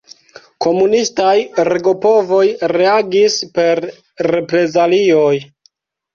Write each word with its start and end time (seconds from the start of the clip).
Komunistaj 0.65 1.33
regopovoj 1.67 2.41
reagis 2.73 3.37
per 3.59 3.83
reprezalioj. 4.37 5.37